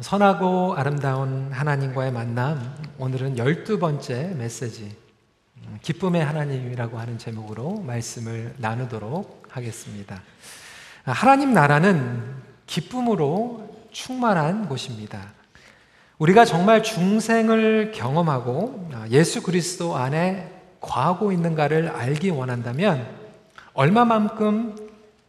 [0.00, 4.94] 선하고 아름다운 하나님과의 만남, 오늘은 열두 번째 메시지,
[5.82, 10.22] 기쁨의 하나님이라고 하는 제목으로 말씀을 나누도록 하겠습니다.
[11.04, 12.34] 하나님 나라는
[12.66, 15.32] 기쁨으로 충만한 곳입니다.
[16.18, 23.06] 우리가 정말 중생을 경험하고 예수 그리스도 안에 거하고 있는가를 알기 원한다면
[23.72, 24.76] 얼마만큼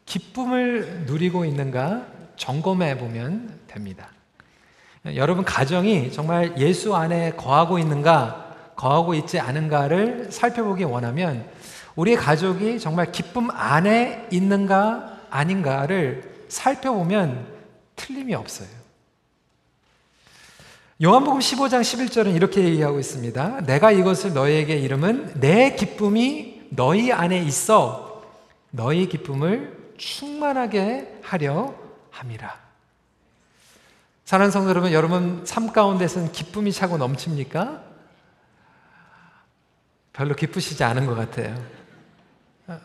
[0.05, 2.05] 기쁨을 누리고 있는가
[2.35, 4.09] 점검해 보면 됩니다.
[5.05, 11.45] 여러분 가정이 정말 예수 안에 거하고 있는가, 거하고 있지 않은가를 살펴보기 원하면
[11.95, 17.47] 우리의 가족이 정말 기쁨 안에 있는가 아닌가를 살펴보면
[17.95, 18.67] 틀림이 없어요.
[21.03, 23.61] 요한복음 15장 11절은 이렇게 얘기하고 있습니다.
[23.61, 28.21] 내가 이것을 너희에게 이름은 내 기쁨이 너희 안에 있어
[28.69, 31.73] 너희 기쁨을 충만하게 하려
[32.11, 32.70] 함이라.
[34.31, 37.81] 사랑하는 성도 여러분, 여러분 삶 가운데서는 기쁨이 차고 넘칩니까?
[40.13, 41.53] 별로 기쁘시지 않은 것 같아요.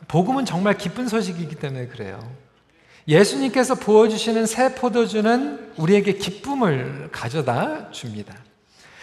[0.08, 2.18] 복음은 정말 기쁜 소식이기 때문에 그래요.
[3.06, 8.34] 예수님께서 부어주시는 새 포도주는 우리에게 기쁨을 가져다 줍니다.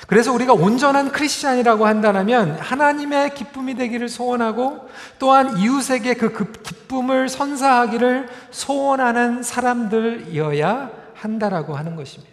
[0.07, 9.43] 그래서 우리가 온전한 크리스찬이라고 한다면 하나님의 기쁨이 되기를 소원하고 또한 이웃에게 그 기쁨을 선사하기를 소원하는
[9.43, 12.32] 사람들이어야 한다라고 하는 것입니다.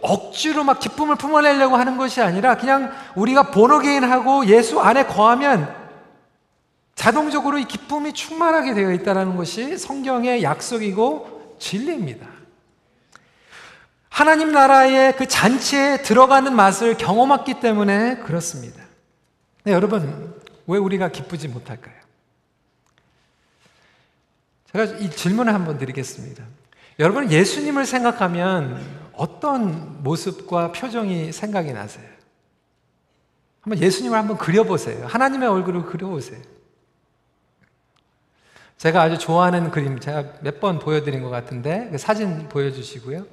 [0.00, 5.74] 억지로 막 기쁨을 품어내려고 하는 것이 아니라 그냥 우리가 본어게인하고 예수 안에 거하면
[6.94, 12.26] 자동적으로 이 기쁨이 충만하게 되어 있다는 것이 성경의 약속이고 진리입니다.
[14.08, 18.80] 하나님 나라의 그 잔치에 들어가는 맛을 경험했기 때문에 그렇습니다.
[19.64, 20.34] 네, 여러분,
[20.68, 21.94] 왜 우리가 기쁘지 못할까요?
[24.72, 26.44] 제가 이 질문을 한번 드리겠습니다.
[27.00, 32.04] 여러분, 예수님을 생각하면 어떤 모습과 표정이 생각이 나세요?
[33.60, 35.06] 한번 예수님을 한번 그려보세요.
[35.06, 36.40] 하나님의 얼굴을 그려보세요.
[38.76, 43.26] 제가 아주 좋아하는 그림, 제가 몇 번 보여드린 것 같은데, 그 사진 보여주시고요.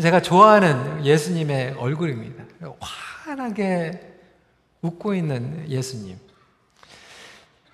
[0.00, 2.44] 제가 좋아하는 예수님의 얼굴입니다.
[2.80, 4.16] 환하게
[4.82, 6.16] 웃고 있는 예수님.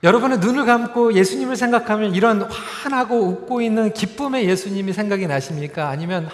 [0.02, 5.88] 여러분은 눈을 감고 예수님을 생각하면 이런 환하고 웃고 있는 기쁨의 예수님이 생각이 나십니까?
[5.88, 6.28] 아니면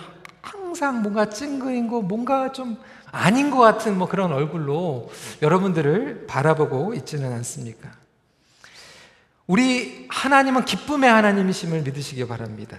[0.81, 2.79] 항상 뭔가 찡그린 거, 뭔가 좀
[3.13, 5.11] 아닌 것 같은 뭐 그런 얼굴로
[5.43, 7.91] 여러분들을 바라보고 있지는 않습니까?
[9.47, 12.79] 우리 하나님은 기쁨의 하나님이심을 믿으시기 바랍니다.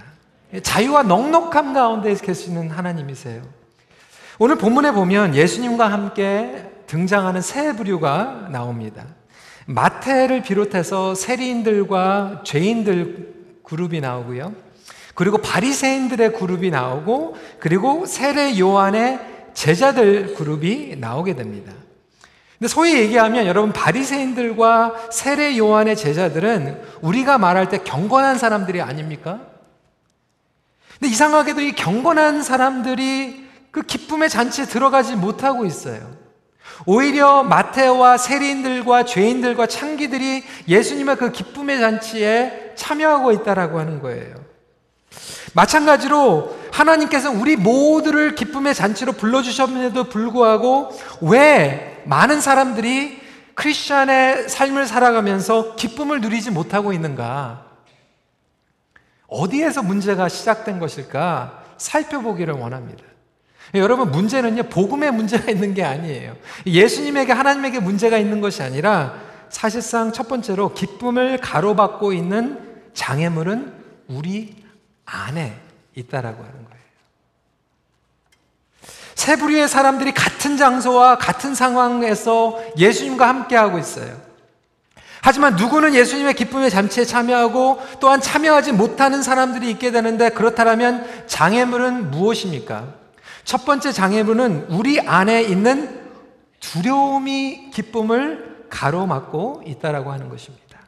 [0.64, 3.44] 자유와 넉넉함 가운데 계시는 하나님이세요.
[4.40, 9.06] 오늘 본문에 보면 예수님과 함께 등장하는 세 부류가 나옵니다.
[9.68, 14.71] 마태를 비롯해서 세리인들과 죄인들 그룹이 나오고요.
[15.22, 19.20] 그리고 바리새인들의 그룹이 나오고 그리고 세례 요한의
[19.54, 21.72] 제자들 그룹이 나오게 됩니다.
[22.58, 29.42] 근데 소위 얘기하면 여러분 바리새인들과 세례 요한의 제자들은 우리가 말할 때 경건한 사람들이 아닙니까?
[31.00, 36.02] 근데 이상하게도 이 경건한 사람들이 그 기쁨의 잔치에 들어가지 못하고 있어요.
[36.88, 44.41] 오히려 마태와 세리인들과 죄인들과 창기들이 예수님의 그 기쁨의 잔치에 참여하고 있다라고 하는 거예요.
[45.54, 50.92] 마찬가지로 하나님께서 우리 모두를 기쁨의 잔치로 불러주셨는데도 불구하고
[51.22, 53.20] 왜 많은 사람들이
[53.54, 57.66] 크리스천의 삶을 살아가면서 기쁨을 누리지 못하고 있는가?
[59.28, 61.64] 어디에서 문제가 시작된 것일까?
[61.78, 63.04] 살펴보기를 원합니다.
[63.76, 66.36] 여러분, 문제는요, 복음에 문제가 있는 게 아니에요.
[66.66, 69.16] 예수님에게, 하나님에게 문제가 있는 것이 아니라
[69.50, 72.60] 사실상 첫 번째로 기쁨을 가로막고 있는
[72.94, 73.74] 장애물은
[74.08, 74.61] 우리
[75.12, 75.60] 안에
[75.96, 76.82] 있다라고 하는 거예요.
[79.16, 84.20] 세 부류의 사람들이 같은 장소와 같은 상황에서 예수님과 함께하고 있어요.
[85.22, 92.96] 하지만 누구는 예수님의 기쁨의 잔치에 참여하고 또한 참여하지 못하는 사람들이 있게 되는데 그렇다면 장애물은 무엇입니까?
[93.44, 96.00] 첫 번째 장애물은 우리 안에 있는
[96.60, 100.80] 두려움이 기쁨을 가로막고 있다라고 하는 것입니다.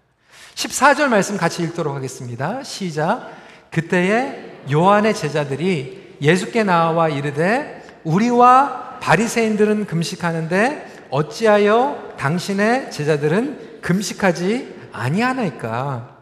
[0.56, 2.64] 14절 말씀 같이 읽도록 하겠습니다.
[2.64, 3.43] 시작.
[3.74, 4.36] 그때에
[4.72, 16.14] 요한의 제자들이 예수께 나와 이르되 우리와 바리새인들은 금식하는데 어찌하여 당신의 제자들은 금식하지 아니하나이까?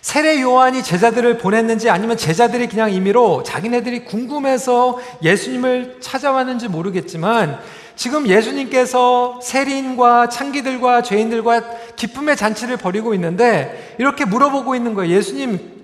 [0.00, 7.60] 세례 요한이 제자들을 보냈는지 아니면 제자들이 그냥 임의로 자기네들이 궁금해서 예수님을 찾아왔는지 모르겠지만
[7.96, 11.62] 지금 예수님께서 세리인과 창기들과 죄인들과
[11.96, 15.14] 기쁨의 잔치를 벌이고 있는데 이렇게 물어보고 있는 거예요.
[15.14, 15.79] 예수님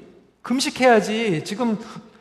[0.46, 1.42] 금식해야지.
[1.44, 1.76] 지금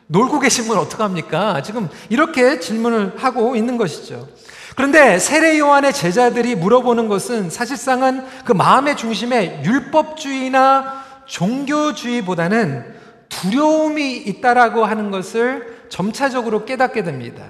[0.08, 1.62] 놀고 계시면 어떡합니까?
[1.62, 4.26] 지금 이렇게 질문을 하고 있는 것이죠.
[4.74, 12.96] 그런데 세례 요한의 제자들이 물어보는 것은 사실상은 그 마음의 중심에 율법주의나 종교주의보다는
[13.28, 17.44] 두려움이 있다라고 하는 것을 점차적으로 깨닫게 됩니다.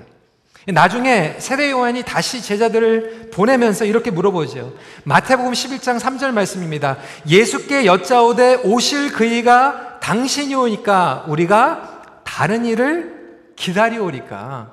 [0.67, 4.75] 나중에 세례 요한이 다시 제자들을 보내면서 이렇게 물어보죠.
[5.05, 6.99] 마태복음 11장 3절 말씀입니다.
[7.26, 14.70] 예수께 여짜오되 오실 그이가 당신이 오니까 우리가 다른 일을 기다리오리까.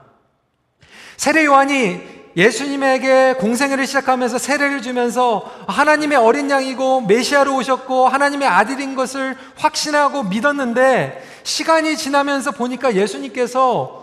[1.17, 2.01] 세례 요한이
[2.37, 11.23] 예수님에게 공생애를 시작하면서 세례를 주면서 하나님의 어린 양이고 메시아로 오셨고 하나님의 아들인 것을 확신하고 믿었는데
[11.41, 14.02] 시간이 지나면서 보니까 예수님께서 아,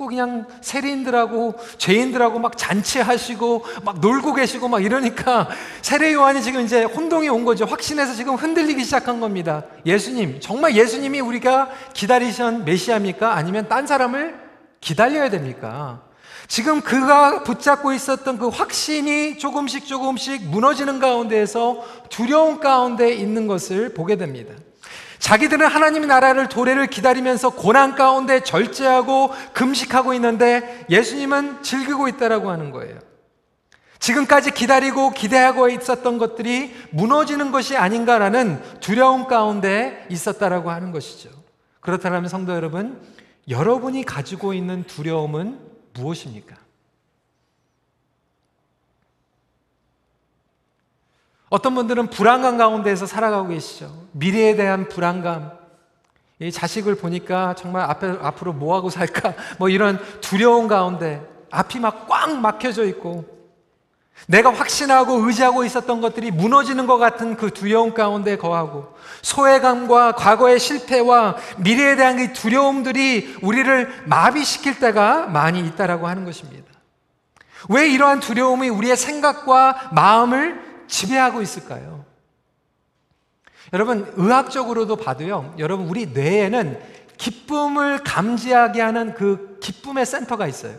[0.00, 5.46] 자꾸 그냥 세리인들하고 죄인들하고 막 잔치하시고 막 놀고 계시고 막 이러니까
[5.82, 7.66] 세례 요한이 지금 이제 혼동이 온 거죠.
[7.66, 9.64] 확신해서 지금 흔들리기 시작한 겁니다.
[9.84, 13.34] 예수님, 정말 예수님이 우리가 기다리신 메시아입니까?
[13.34, 14.40] 아니면 딴 사람을
[14.80, 16.00] 기다려야 됩니까?
[16.48, 24.16] 지금 그가 붙잡고 있었던 그 확신이 조금씩 조금씩 무너지는 가운데에서 두려움 가운데 있는 것을 보게
[24.16, 24.54] 됩니다.
[25.20, 32.98] 자기들은 하나님의 나라를 도래를 기다리면서 고난 가운데 절제하고 금식하고 있는데 예수님은 즐기고 있다라고 하는 거예요.
[33.98, 41.28] 지금까지 기다리고 기대하고 있었던 것들이 무너지는 것이 아닌가라는 두려움 가운데 있었다라고 하는 것이죠.
[41.80, 43.00] 그렇다면 성도 여러분,
[43.46, 45.58] 여러분이 가지고 있는 두려움은
[45.92, 46.56] 무엇입니까?
[51.50, 53.92] 어떤 분들은 불안감 가운데에서 살아가고 계시죠.
[54.12, 55.50] 미래에 대한 불안감.
[56.38, 59.34] 이 자식을 보니까 정말 앞에, 앞으로 뭐하고 살까?
[59.58, 63.24] 뭐 이런 두려운 가운데 앞이 막 꽉 막혀져 있고
[64.26, 71.36] 내가 확신하고 의지하고 있었던 것들이 무너지는 것 같은 그 두려움 가운데 거하고 소외감과 과거의 실패와
[71.58, 76.70] 미래에 대한 그 두려움들이 우리를 마비시킬 때가 많이 있다라고 하는 것입니다.
[77.68, 82.04] 왜 이러한 두려움이 우리의 생각과 마음을 지배하고 있을까요?
[83.72, 86.80] 여러분, 의학적으로도 봐도요, 여러분, 우리 뇌에는
[87.16, 90.76] 기쁨을 감지하게 하는 그 기쁨의 센터가 있어요.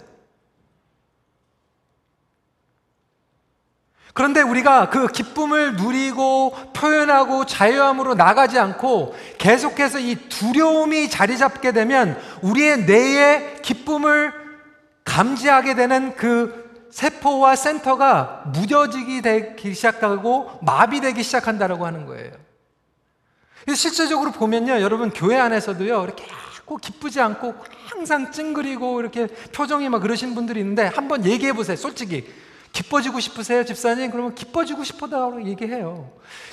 [4.13, 12.19] 그런데 우리가 그 기쁨을 누리고 표현하고 자유함으로 나가지 않고 계속해서 이 두려움이 자리 잡게 되면
[12.41, 14.33] 우리의 뇌에 기쁨을
[15.05, 16.60] 감지하게 되는 그
[16.91, 22.31] 세포와 센터가 무뎌지기 되기 시작하고 마비되기 시작한다라고 하는 거예요.
[23.75, 26.25] 실제적으로 보면요, 여러분 교회 안에서도요, 이렇게
[26.65, 27.55] 꼭 기쁘지 않고
[27.85, 32.27] 항상 찡그리고 이렇게 표정이 막 그러신 분들이 있는데 한번 얘기해 보세요, 솔직히.
[32.71, 34.11] 기뻐지고 싶으세요, 집사님?
[34.11, 36.09] 그러면 기뻐지고 싶다고 얘기해요.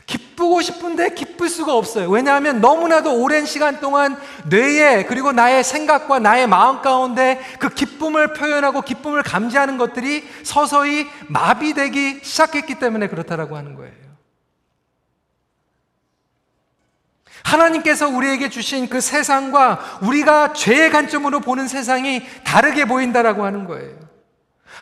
[0.07, 2.09] 기쁘고 싶은데 기쁠 수가 없어요.
[2.11, 4.17] 왜냐하면 너무나도 오랜 시간 동안
[4.49, 12.21] 뇌에 그리고 나의 생각과 나의 마음 가운데 그 기쁨을 표현하고 기쁨을 감지하는 것들이 서서히 마비되기
[12.23, 13.95] 시작했기 때문에 그렇다라고 하는 거예요.
[17.45, 24.08] 하나님께서 우리에게 주신 그 세상과 우리가 죄의 관점으로 보는 세상이 다르게 보인다라고 하는 거예요.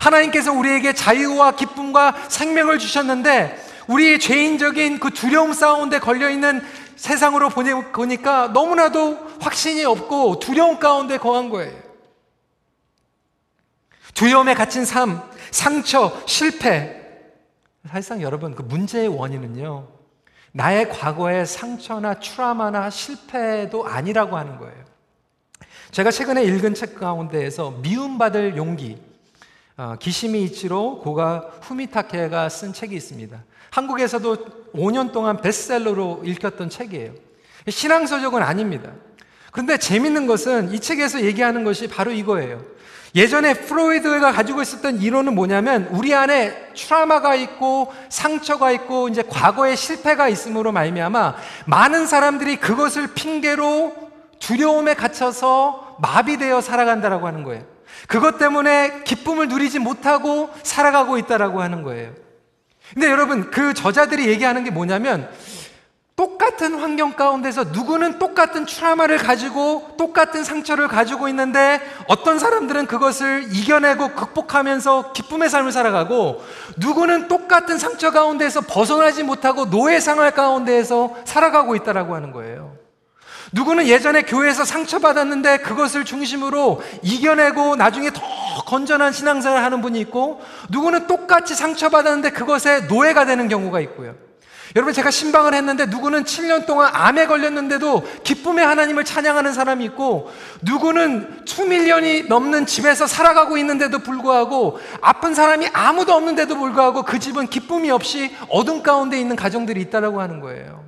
[0.01, 6.61] 하나님께서 우리에게 자유와 기쁨과 생명을 주셨는데 우리의 죄인적인 그 두려움 가운데 걸려 있는
[6.97, 11.87] 세상으로 보니까 너무나도 확신이 없고 두려움 가운데 거한 거예요.
[14.15, 17.03] 두려움에 갇힌 삶, 상처, 실패.
[17.87, 19.89] 사실상 여러분 그 문제의 원인은요.
[20.53, 24.85] 나의 과거의 상처나 트라마나 실패도 아니라고 하는 거예요.
[25.91, 28.99] 제가 최근에 읽은 책 가운데에서 미움받을 용기
[29.79, 33.45] 어, 기시미 이치로 고가 후미타케가 쓴 책이 있습니다.
[33.71, 37.13] 한국에서도 5년 동안 베스트셀러로 읽혔던 책이에요.
[37.69, 38.93] 신앙서적은 아닙니다.
[39.53, 42.63] 그런데 재밌는 것은 이 책에서 얘기하는 것이 바로 이거예요.
[43.15, 50.29] 예전에 프로이드가 가지고 있었던 이론은 뭐냐면 우리 안에 트라마가 있고 상처가 있고 이제 과거의 실패가
[50.29, 53.95] 있음으로 말미암아 많은 사람들이 그것을 핑계로
[54.39, 57.76] 두려움에 갇혀서 마비되어 살아간다라고 하는 거예요.
[58.07, 62.13] 그것 때문에 기쁨을 누리지 못하고 살아가고 있다라고 하는 거예요.
[62.95, 65.29] 근데 여러분, 그 저자들이 얘기하는 게 뭐냐면
[66.17, 74.15] 똑같은 환경 가운데서 누구는 똑같은 트라마를 가지고 똑같은 상처를 가지고 있는데 어떤 사람들은 그것을 이겨내고
[74.15, 76.43] 극복하면서 기쁨의 삶을 살아가고
[76.79, 82.86] 누구는 똑같은 상처 가운데서 벗어나지 못하고 노예 생활 가운데에서 살아가고 있다라고 하는 거예요.
[83.57, 88.21] 누구는 예전에 교회에서 상처받았는데 그것을 중심으로 이겨내고 나중에 더
[88.67, 94.15] 건전한 신앙생활을 하는 분이 있고 누구는 똑같이 상처받았는데 그것에 노예가 되는 경우가 있고요.
[94.75, 101.45] 여러분 제가 신방을 했는데 누구는 7년 동안 암에 걸렸는데도 기쁨의 하나님을 찬양하는 사람이 있고 누구는
[101.47, 108.37] 2밀년이 넘는 집에서 살아가고 있는데도 불구하고 아픈 사람이 아무도 없는데도 불구하고 그 집은 기쁨이 없이
[108.51, 110.86] 어둠 가운데 있는 가정들이 있다라고 하는 거예요.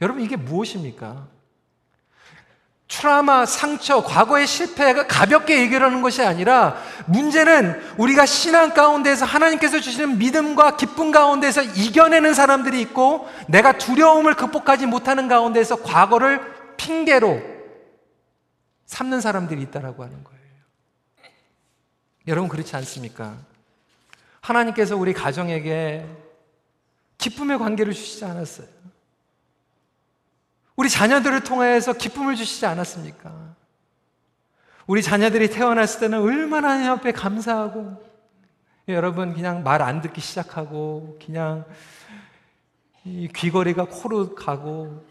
[0.00, 1.28] 여러분 이게 무엇입니까?
[2.88, 10.76] 트라우마, 상처, 과거의 실패가 가볍게 얘기하는 것이 아니라 문제는 우리가 신앙 가운데서 하나님께서 주시는 믿음과
[10.78, 16.40] 기쁨 가운데서 이겨내는 사람들이 있고 내가 두려움을 극복하지 못하는 가운데서 과거를
[16.78, 17.42] 핑계로
[18.86, 20.38] 삼는 사람들이 있다라고 하는 거예요.
[22.26, 23.36] 여러분 그렇지 않습니까?
[24.40, 26.06] 하나님께서 우리 가정에게
[27.18, 28.66] 기쁨의 관계를 주시지 않았어요.
[30.78, 33.56] 우리 자녀들을 통해서 기쁨을 주시지 않았습니까?
[34.86, 38.00] 우리 자녀들이 태어났을 때는 얼마나 하나님 앞에 감사하고
[38.86, 41.64] 여러분 그냥 말 안 듣기 시작하고 그냥
[43.04, 45.04] 귀걸이가 코로 가고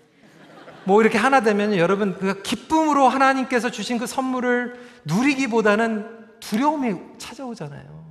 [0.85, 8.06] 뭐 이렇게 하나 되면 여러분 그 기쁨으로 하나님께서 주신 그 선물을 누리기보다는 두려움이 찾아오잖아요.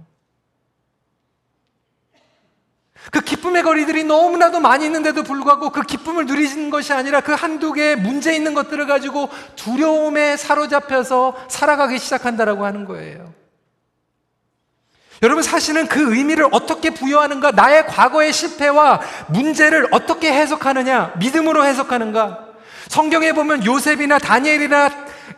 [3.10, 7.96] 그 기쁨의 거리들이 너무나도 많이 있는데도 불구하고 그 기쁨을 누리는 것이 아니라 그 한두 개의
[7.96, 13.32] 문제 있는 것들을 가지고 두려움에 사로잡혀서 살아가기 시작한다라고 하는 거예요.
[15.22, 22.46] 여러분 사실은 그 의미를 어떻게 부여하는가, 나의 과거의 실패와 문제를 어떻게 해석하느냐, 믿음으로 해석하는가.
[22.88, 24.90] 성경에 보면 요셉이나 다니엘이나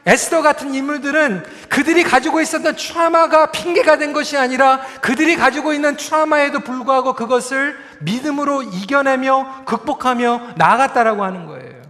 [0.09, 6.61] 에스더 같은 인물들은 그들이 가지고 있었던 트라마가 핑계가 된 것이 아니라 그들이 가지고 있는 트라마에도
[6.61, 11.83] 불구하고 그것을 믿음으로 이겨내며 극복하며 나아갔다라고 하는 거예요.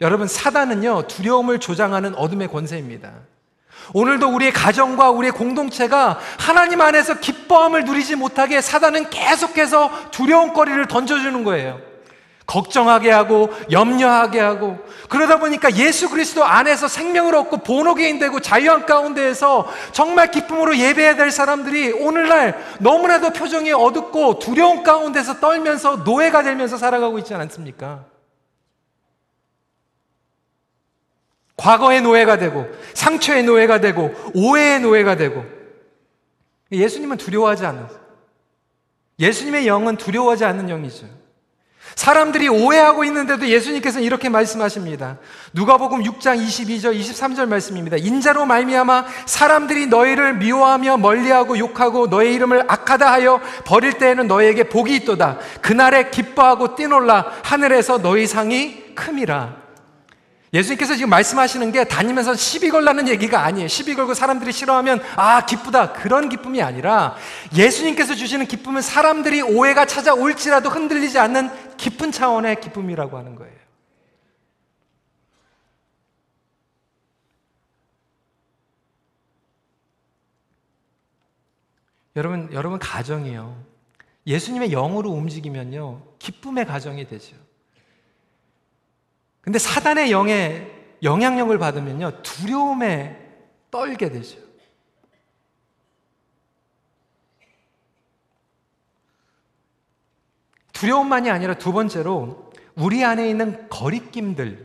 [0.00, 3.12] 여러분, 사단은요, 두려움을 조장하는 어둠의 권세입니다.
[3.92, 11.93] 오늘도 우리의 가정과 우리의 공동체가 하나님 안에서 기뻐함을 누리지 못하게 사단은 계속해서 두려움거리를 던져주는 거예요.
[12.46, 19.66] 걱정하게 하고 염려하게 하고 그러다 보니까 예수 그리스도 안에서 생명을 얻고 본호개인 되고 자유한 가운데에서
[19.92, 27.18] 정말 기쁨으로 예배해야 될 사람들이 오늘날 너무나도 표정이 어둡고 두려운 가운데서 떨면서 노예가 되면서 살아가고
[27.18, 28.04] 있지 않습니까?
[31.56, 35.44] 과거의 노예가 되고 상처의 노예가 되고 오해의 노예가 되고
[36.72, 37.88] 예수님은 두려워하지 않아요.
[39.18, 41.23] 예수님의 영은 두려워하지 않는 영이죠.
[41.96, 45.18] 사람들이 오해하고 있는데도 예수님께서는 이렇게 말씀하십니다.
[45.52, 47.96] 누가복음 6장 22절 23절 말씀입니다.
[47.96, 54.94] 인자로 말미암아 사람들이 너희를 미워하며 멀리하고 욕하고 너의 이름을 악하다 하여 버릴 때에는 너에게 복이
[54.96, 55.38] 있도다.
[55.60, 59.63] 그날에 기뻐하고 뛰놀라 하늘에서 너희 상이 큼이라.
[60.54, 63.66] 예수님께서 지금 말씀하시는 게 다니면서 시비 걸라는 얘기가 아니에요.
[63.66, 65.92] 시비 걸고 사람들이 싫어하면 아, 기쁘다.
[65.92, 67.16] 그런 기쁨이 아니라
[67.56, 73.52] 예수님께서 주시는 기쁨은 사람들이 오해가 찾아올지라도 흔들리지 않는 깊은 차원의 기쁨이라고 하는 거예요.
[82.14, 83.60] 여러분, 여러분 가정이요.
[84.24, 86.00] 예수님의 영으로 움직이면요.
[86.20, 87.43] 기쁨의 가정이 되죠.
[89.44, 90.70] 근데 사단의 영에
[91.02, 93.20] 영향력을 받으면요, 두려움에
[93.70, 94.38] 떨게 되죠.
[100.72, 104.56] 두려움만이 아니라 두 번째로 우리 안에 있는 거리낌들이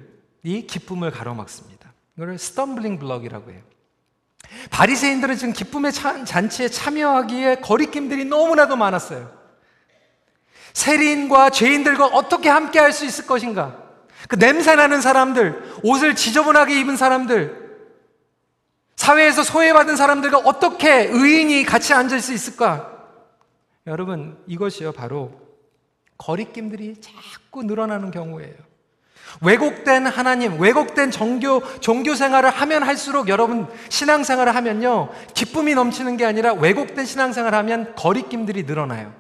[0.68, 1.94] 기쁨을 가로막습니다.
[2.16, 3.62] 이걸 stumbling block이라고 해요.
[4.72, 9.38] 바리새인들은 지금 기쁨의 잔치에 참여하기에 거리낌들이 너무나도 많았어요.
[10.74, 13.89] 세리인과 죄인들과 어떻게 함께 할 수 있을 것인가?
[14.28, 17.70] 그 냄새나는 사람들, 옷을 지저분하게 입은 사람들,
[18.96, 23.08] 사회에서 소외받은 사람들과 어떻게 의인이 같이 앉을 수 있을까?
[23.88, 25.32] 여러분, 이것이요, 바로
[26.18, 28.70] 거리낌들이 자꾸 늘어나는 경우예요.
[29.42, 36.26] 왜곡된 하나님, 왜곡된 종교, 종교 생활을 하면 할수록 여러분 신앙 생활을 하면요, 기쁨이 넘치는 게
[36.26, 39.14] 아니라 왜곡된 신앙 생활을 하면 거리낌들이 늘어나요.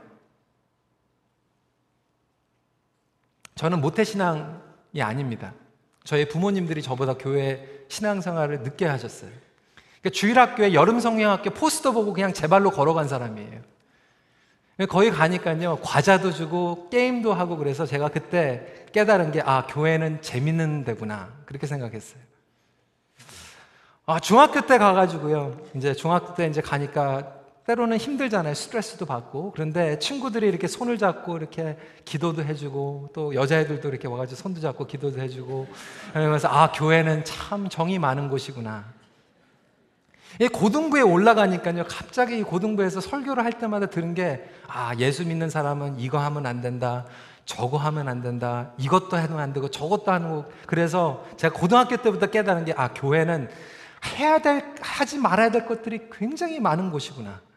[3.55, 4.68] 저는 모태신앙 이
[4.99, 5.53] 아닙니다.
[6.03, 9.31] 저희 부모님들이 저보다 교회 신앙생활을 늦게 하셨어요.
[10.01, 13.61] 그러니까 주일학교에 여름 성경학교 포스터 보고 그냥 제 발로 걸어간 사람이에요.
[14.87, 21.33] 거기 가니까요, 과자도 주고 게임도 하고 그래서 제가 그때 깨달은 게, 아, 교회는 재밌는 데구나.
[21.45, 22.21] 그렇게 생각했어요.
[24.05, 27.38] 아, 중학교 때 가가지고요, 이제 중학교 때 이제 가니까
[27.69, 28.55] 때로는 힘들잖아요.
[28.55, 29.51] 스트레스도 받고.
[29.51, 35.21] 그런데 친구들이 이렇게 손을 잡고 이렇게 기도도 해주고 또 여자애들도 이렇게 와가지고 손도 잡고 기도도
[35.21, 35.67] 해주고
[36.11, 38.85] 그러면서 아, 교회는 참 정이 많은 곳이구나.
[40.51, 46.47] 고등부에 올라가니까요, 갑자기 고등부에서 설교를 할 때마다 들은 게, 아, 예수 믿는 사람은 이거 하면
[46.47, 47.05] 안 된다.
[47.45, 48.71] 저거 하면 안 된다.
[48.79, 50.45] 이것도 하면 안 되고 저것도 하는 거.
[50.65, 53.47] 그래서 제가 고등학교 때부터 깨달은 게, 아, 교회는
[54.15, 57.48] 해야 될, 하지 말아야 될 것들이 굉장히 많은 곳이구나.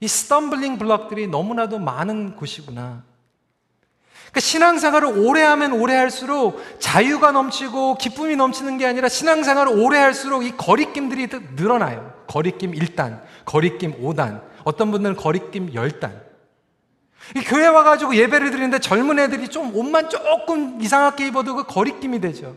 [0.00, 3.02] 이 stumbling block들이 너무나도 많은 곳이구나.
[4.28, 10.44] 그러니까 신앙생활을 오래 하면 오래 할수록 자유가 넘치고 기쁨이 넘치는 게 아니라 신앙생활을 오래 할수록
[10.44, 12.14] 이 거리낌들이 늘어나요.
[12.26, 16.28] 거리낌 1단, 거리낌 5단, 어떤 분들은 거리낌 10단.
[17.36, 22.54] 이 교회 와가지고 예배를 드리는데 젊은 애들이 좀 옷만 조금 이상하게 입어도 그 거리낌이 되죠.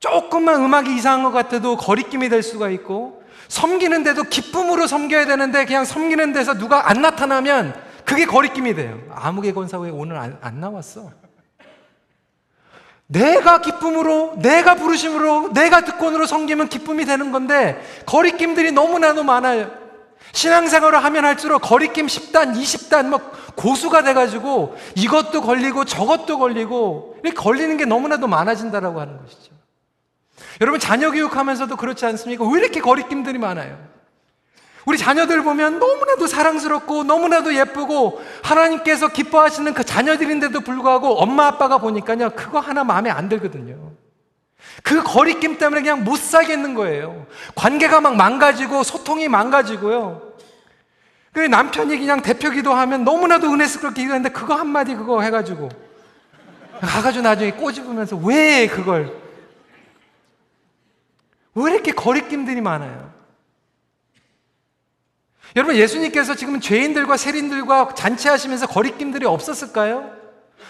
[0.00, 3.17] 조금만 음악이 이상한 것 같아도 거리낌이 될 수가 있고,
[3.48, 7.74] 섬기는데도 기쁨으로 섬겨야 되는데 그냥 섬기는 데서 누가 안 나타나면
[8.04, 9.00] 그게 거리낌이 돼요.
[9.10, 11.10] 아무개 권사회 오늘 안, 안 나왔어.
[13.06, 19.70] 내가 기쁨으로, 내가 부르심으로, 내가 득권으로 섬기면 기쁨이 되는 건데, 거리낌들이 너무나도 많아요.
[20.32, 27.86] 신앙생활을 하면 할수록 거리낌 10단, 20단, 막 고수가 돼가지고 이것도 걸리고 저것도 걸리고, 걸리는 게
[27.86, 29.57] 너무나도 많아진다라고 하는 것이죠.
[30.60, 32.44] 여러분, 자녀 교육하면서도 그렇지 않습니까?
[32.44, 33.78] 왜 이렇게 거리낌들이 많아요?
[34.86, 42.30] 우리 자녀들 보면 너무나도 사랑스럽고 너무나도 예쁘고 하나님께서 기뻐하시는 그 자녀들인데도 불구하고 엄마 아빠가 보니까요,
[42.30, 43.92] 그거 하나 마음에 안 들거든요.
[44.82, 47.26] 그 거리낌 때문에 그냥 못 살겠는 거예요.
[47.54, 50.22] 관계가 막 망가지고 소통이 망가지고요.
[51.32, 55.68] 그 남편이 그냥 대표 기도하면 너무나도 은혜스럽게 기도하는데 그거 한마디 그거 해가지고
[56.80, 59.12] 가가지고 나중에 꼬집으면서 왜 그걸
[61.64, 63.12] 왜 이렇게 거리낌들이 많아요?
[65.56, 70.10] 여러분, 예수님께서 지금 죄인들과 세린들과 잔치하시면서 거리낌들이 없었을까요?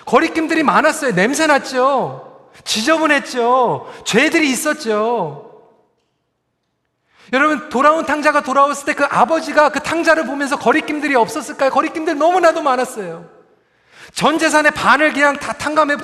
[0.07, 1.15] 거리낌들이 많았어요.
[1.15, 2.51] 냄새 났죠.
[2.65, 3.93] 지저분했죠.
[4.05, 5.45] 죄들이 있었죠.
[7.33, 11.71] 여러분, 돌아온 탕자가 돌아왔을 때 그 아버지가 그 탕자를 보면서 거리낌들이 없었을까요?
[11.71, 13.29] 거리낌들 너무나도 많았어요.
[14.15, 15.97] 전 재산의 반을 그냥 다 탕감해,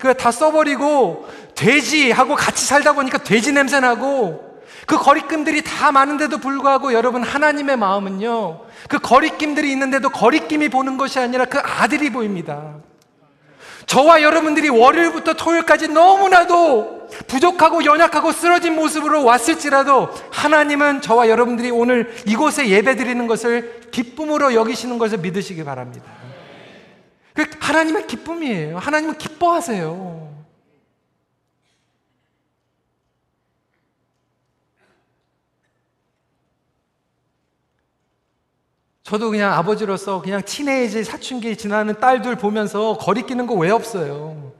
[0.00, 4.46] 그다 써버리고, 돼지하고 같이 살다 보니까 돼지 냄새 나고,
[4.86, 8.60] 그 거리낌들이 다 많은데도 불구하고 여러분 하나님의 마음은요.
[8.88, 12.74] 그 거리낌들이 있는데도 거리낌이 보는 것이 아니라 그 아들이 보입니다.
[13.86, 22.68] 저와 여러분들이 월요일부터 토요일까지 너무나도 부족하고 연약하고 쓰러진 모습으로 왔을지라도 하나님은 저와 여러분들이 오늘 이곳에
[22.68, 26.04] 예배 드리는 것을 기쁨으로 여기시는 것을 믿으시기 바랍니다.
[27.36, 28.78] 그 하나님의 기쁨이에요.
[28.78, 30.16] 하나님은 기뻐하세요.
[39.02, 44.52] 저도 그냥 아버지로서 그냥 티네이지 사춘기 지나는 딸들 보면서 거리끼는 거 왜 없어요?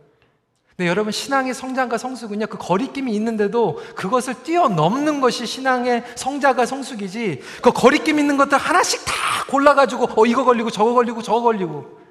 [0.77, 7.73] 근데 여러분 신앙의 성장과 성숙은요 그 거리낌이 있는데도 그것을 뛰어넘는 것이 신앙의 성자가 성숙이지 그
[7.73, 9.13] 거리낌 있는 것들 하나씩 다
[9.49, 12.06] 골라가지고 어 이거 걸리고 저거 걸리고 저거 걸리고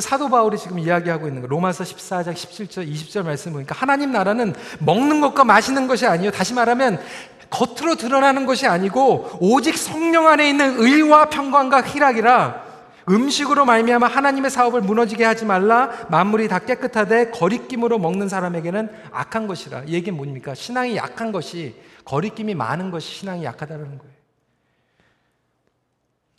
[0.00, 5.20] 사도 바울이 지금 이야기하고 있는 거 로마서 14장 17절 20절 말씀 보니까 하나님 나라는 먹는
[5.20, 6.30] 것과 마시는 것이 아니요.
[6.30, 6.98] 다시 말하면
[7.50, 12.72] 겉으로 드러나는 것이 아니고 오직 성령 안에 있는 의와 평강과 희락이라
[13.10, 15.90] 음식으로 말미암아 하나님의 사업을 무너지게 하지 말라.
[16.08, 19.82] 만물이 다 깨끗하되 거리낌으로 먹는 사람에게는 악한 것이라.
[19.88, 20.54] 이 얘기는 뭡니까?
[20.54, 21.74] 신앙이 약한 것이
[22.06, 24.21] 거리낌이 많은 것이 신앙이 약하다는 거예요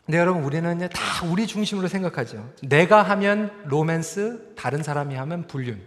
[0.05, 2.51] 근데 여러분 우리는 다 우리 중심으로 생각하죠.
[2.61, 5.81] 내가 하면 로맨스, 다른 사람이 하면 불륜.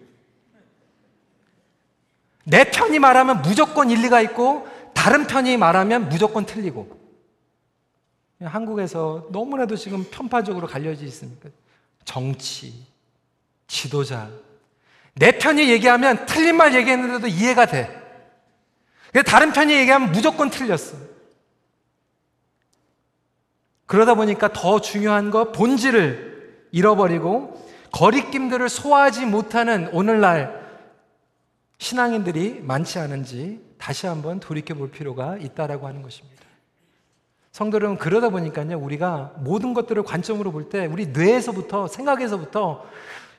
[2.44, 6.96] 내 편이 말하면 무조건 일리가 있고 다른 편이 말하면 무조건 틀리고.
[8.40, 11.48] 한국에서 너무나도 지금 편파적으로 갈려져 있습니까?
[12.04, 12.86] 정치,
[13.66, 14.30] 지도자.
[15.14, 17.90] 내 편이 얘기하면 틀린 말 얘기했는데도 이해가 돼.
[19.26, 21.05] 다른 편이 얘기하면 무조건 틀렸어.
[23.86, 30.66] 그러다 보니까 더 중요한 거 본질을 잃어버리고 거리낌들을 소화하지 못하는 오늘날
[31.78, 36.36] 신앙인들이 많지 않은지 다시 한번 돌이켜 볼 필요가 있다라고 하는 것입니다.
[37.52, 42.84] 성도 여러분, 그러다 보니까요, 우리가 모든 것들을 관점으로 볼 때 우리 뇌에서부터, 생각에서부터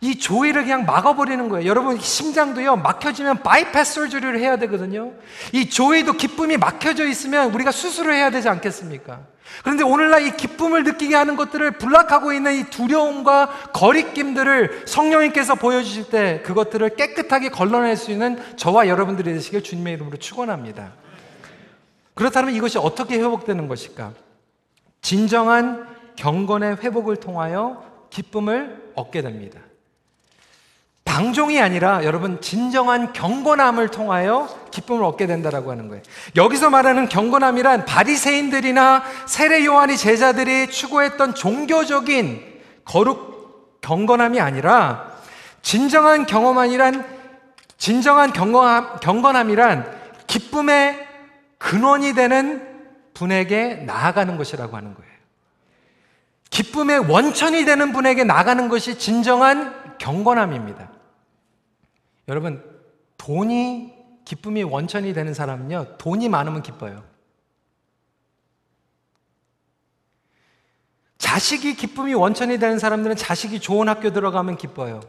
[0.02, 1.68] 이 조이를 그냥 막아버리는 거예요.
[1.68, 5.14] 여러분, 심장도요, 막혀지면 바이패스 설주리를 해야 되거든요.
[5.54, 9.22] 이 조이도 기쁨이 막혀져 있으면 우리가 수술을 해야 되지 않겠습니까?
[9.64, 16.42] 그런데 오늘날 이 기쁨을 느끼게 하는 것들을 불락하고 있는 이 두려움과 거리낌들을 성령님께서 보여주실 때
[16.46, 20.94] 그것들을 깨끗하게 걸러낼 수 있는 저와 여러분들이 되시길 주님의 이름으로 축원합니다.
[22.14, 24.14] 그렇다면 이것이 어떻게 회복되는 것일까?
[25.02, 29.60] 진정한 경건의 회복을 통하여 기쁨을 얻게 됩니다.
[31.08, 36.04] 방종이 아니라 여러분 진정한 경건함을 통하여 기쁨을 얻게 된다라고 하는 거예요.
[36.36, 42.44] 여기서 말하는 경건함이란 바리새인들이나 세례 요한이 제자들이 추구했던 종교적인
[42.86, 45.12] 거룩 경건함이 아니라
[45.62, 47.18] 진정한 경험이란
[47.78, 51.08] 진정한 경건함, 경건함이란 기쁨의
[51.58, 52.68] 근원이 되는
[53.14, 55.08] 분에게 나아가는 것이라고 하는 거예요.
[56.50, 60.97] 기쁨의 원천이 되는 분에게 나가는 것이 진정한 경건함입니다.
[62.28, 62.64] 여러분,
[63.18, 63.94] 돈이
[64.26, 67.04] 기쁨이 원천이 되는 사람은요, 돈이 많으면 기뻐요.
[71.18, 75.02] 자식이 기쁨이 원천이 되는 사람들은 자식이 좋은 학교 들어가면 기뻐요.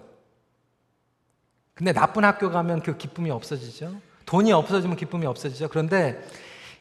[1.74, 4.00] 근데 나쁜 학교 가면 그 기쁨이 없어지죠.
[4.26, 5.68] 돈이 없어지면 기쁨이 없어지죠.
[5.68, 6.22] 그런데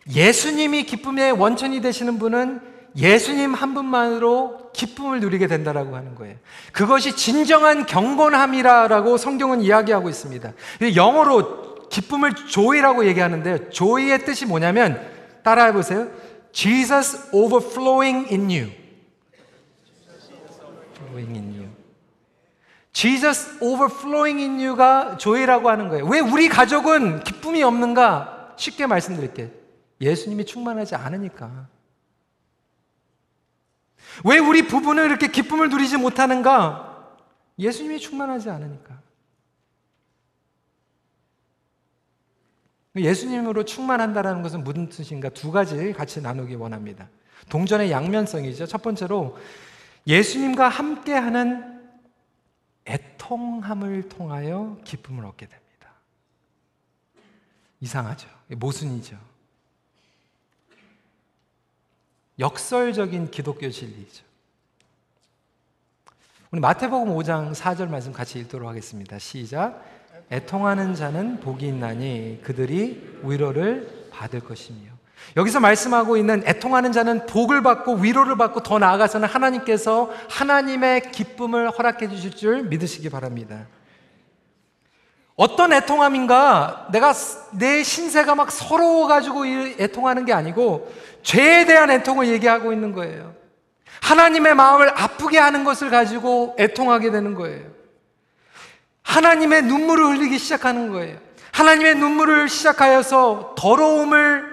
[0.10, 6.36] 예수님이 기쁨의 원천이 되시는 분은 예수님 한 분만으로 기쁨을 누리게 된다라고 하는 거예요.
[6.72, 10.54] 그것이 진정한 경건함이라고 성경은 이야기하고 있습니다.
[10.96, 15.00] 영어로 기쁨을 joy라고 얘기하는데 joy의 뜻이 뭐냐면
[15.44, 16.10] 따라해 보세요.
[16.52, 18.72] Jesus overflowing in you.
[20.96, 21.70] flowing in you.
[22.94, 26.06] Jesus overflowing in you가 joy라고 하는 거예요.
[26.06, 28.54] 왜 우리 가족은 기쁨이 없는가?
[28.58, 29.50] 쉽게 말씀드릴게요.
[30.02, 31.68] 예수님이 충만하지 않으니까.
[34.26, 37.16] 왜 우리 부부는 이렇게 기쁨을 누리지 못하는가?
[37.60, 39.02] 예수님이 충만하지 않으니까.
[42.96, 45.30] 예수님으로 충만한다라는 것은 무슨 뜻인가?
[45.30, 47.10] 두 가지 같이 나누기 원합니다.
[47.50, 48.66] 동전의 양면성이죠.
[48.66, 49.38] 첫 번째로
[50.08, 51.78] 예수님과 함께하는
[52.86, 55.68] 애통함을 통하여 기쁨을 얻게 됩니다.
[57.82, 58.30] 이상하죠.
[58.50, 59.18] 모순이죠.
[62.40, 64.26] 역설적인 기독교 진리죠.
[66.52, 69.20] 우리 마태복음 5장 4절 말씀 같이 읽도록 하겠습니다.
[69.20, 69.84] 시작.
[70.32, 74.98] 애통하는 자는 복이 있나니 그들이 위로를 받을 것이며.
[75.36, 82.08] 여기서 말씀하고 있는 애통하는 자는 복을 받고 위로를 받고 더 나아가서는 하나님께서 하나님의 기쁨을 허락해
[82.08, 83.66] 주실 줄 믿으시기 바랍니다.
[85.38, 86.88] 어떤 애통함인가?
[86.92, 87.14] 내가
[87.52, 89.46] 내 신세가 막 서러워가지고
[89.80, 93.36] 애통하는 게 아니고 죄에 대한 애통을 얘기하고 있는 거예요.
[94.02, 97.66] 하나님의 마음을 아프게 하는 것을 가지고 애통하게 되는 거예요.
[99.04, 101.20] 하나님의 눈물을 흘리기 시작하는 거예요.
[101.52, 104.44] 하나님의 눈물을 시작하여서 더러움을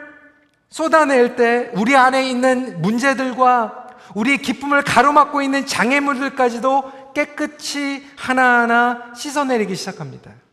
[0.68, 10.43] 쏟아낼 때 우리 안에 있는 문제들과 우리 기쁨을 가로막고 있는 장애물들까지도 깨끗이 하나하나 씻어내리기 시작합니다.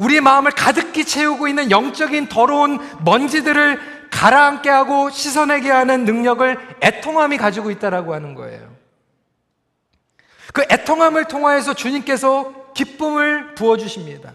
[0.00, 7.70] 우리의 마음을 가득히 채우고 있는 영적인 더러운 먼지들을 가라앉게 하고 씻어내게 하는 능력을 애통함이 가지고
[7.70, 8.74] 있다라고 하는 거예요.
[10.52, 14.32] 그 애통함을 통하여서 주님께서 기쁨을 부어 주십니다.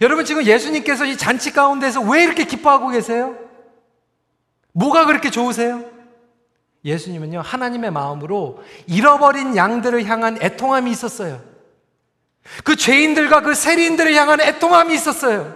[0.00, 3.36] 여러분 지금 예수님께서 이 잔치 가운데서 왜 이렇게 기뻐하고 계세요?
[4.72, 5.84] 뭐가 그렇게 좋으세요?
[6.84, 11.42] 예수님은요, 하나님의 마음으로 잃어버린 양들을 향한 애통함이 있었어요.
[12.64, 15.54] 그 죄인들과 그 세리인들을 향한 애통함이 있었어요.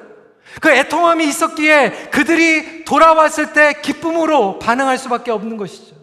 [0.61, 6.03] 그 애통함이 있었기에 그들이 돌아왔을 때 기쁨으로 반응할 수밖에 없는 것이죠.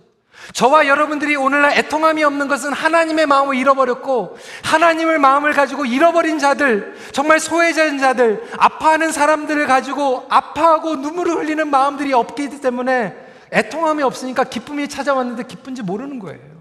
[0.54, 7.40] 저와 여러분들이 오늘날 애통함이 없는 것은 하나님의 마음을 잃어버렸고 하나님을 마음을 가지고 잃어버린 자들, 정말
[7.40, 13.16] 소외자인 자들, 아파하는 사람들을 가지고 아파하고 눈물을 흘리는 마음들이 없기 때문에
[13.54, 16.59] 애통함이 없으니까 기쁨이 찾아왔는데 기쁜지 모르는 거예요.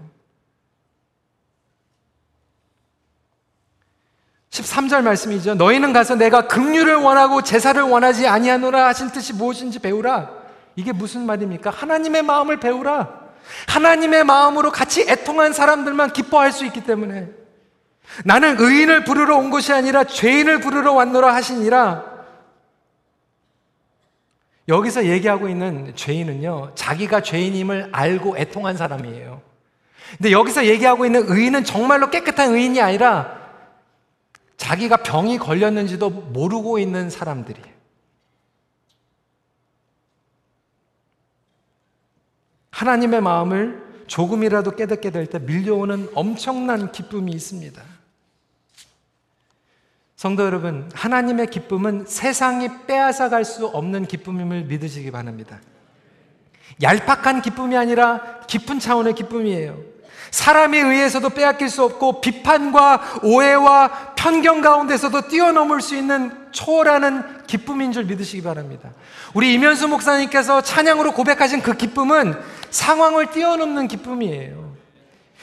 [4.51, 5.55] 13절 말씀이죠.
[5.55, 10.29] 너희는 가서 내가 긍휼을 원하고 제사를 원하지 아니하노라 하신 뜻이 무엇인지 배우라.
[10.75, 11.69] 이게 무슨 말입니까?
[11.69, 13.19] 하나님의 마음을 배우라.
[13.67, 17.29] 하나님의 마음으로 같이 애통한 사람들만 기뻐할 수 있기 때문에
[18.25, 22.05] 나는 의인을 부르러 온 것이 아니라 죄인을 부르러 왔노라 하시니라.
[24.67, 29.41] 여기서 얘기하고 있는 죄인은요, 자기가 죄인임을 알고 애통한 사람이에요.
[30.17, 33.38] 근데 여기서 얘기하고 있는 의인은 정말로 깨끗한 의인이 아니라
[34.59, 37.59] 자기가 병이 걸렸는지도 모르고 있는 사람들이
[42.71, 47.81] 하나님의 마음을 조금이라도 깨닫게 될 때 밀려오는 엄청난 기쁨이 있습니다.
[50.17, 55.61] 성도 여러분, 하나님의 기쁨은 세상이 빼앗아 갈 수 없는 기쁨임을 믿으시기 바랍니다.
[56.81, 59.98] 얄팍한 기쁨이 아니라 깊은 차원의 기쁨이에요.
[60.31, 68.05] 사람에 의해서도 빼앗길 수 없고 비판과 오해와 편견 가운데서도 뛰어넘을 수 있는 초월하는 기쁨인 줄
[68.05, 68.91] 믿으시기 바랍니다.
[69.33, 72.35] 우리 이면수 목사님께서 찬양으로 고백하신 그 기쁨은
[72.69, 74.69] 상황을 뛰어넘는 기쁨이에요.